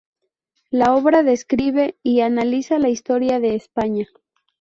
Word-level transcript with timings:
La 0.71 0.95
obra 0.95 1.21
describe 1.21 1.95
y 2.01 2.21
analiza 2.21 2.79
la 2.79 2.89
historia 2.89 3.39
de 3.39 3.53
España. 3.53 4.07